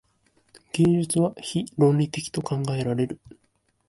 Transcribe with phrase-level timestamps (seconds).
[0.73, 3.19] 芸術は非論理的と考えられる。